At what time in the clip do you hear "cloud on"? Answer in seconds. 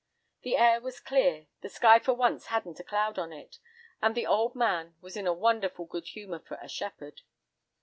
2.83-3.31